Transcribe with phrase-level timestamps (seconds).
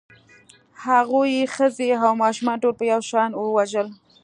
[0.85, 3.87] هغوی ښځې او ماشومان ټول په یو شان وژل